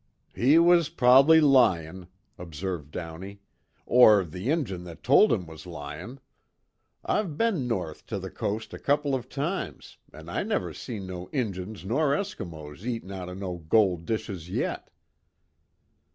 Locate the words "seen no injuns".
10.73-11.85